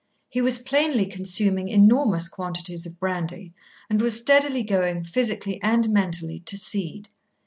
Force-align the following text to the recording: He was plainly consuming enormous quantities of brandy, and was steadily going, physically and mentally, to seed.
He 0.29 0.41
was 0.41 0.57
plainly 0.57 1.05
consuming 1.05 1.67
enormous 1.69 2.27
quantities 2.27 2.87
of 2.87 2.99
brandy, 2.99 3.53
and 3.87 4.01
was 4.01 4.17
steadily 4.17 4.63
going, 4.63 5.03
physically 5.03 5.61
and 5.61 5.89
mentally, 5.89 6.39
to 6.39 6.57
seed. 6.57 7.07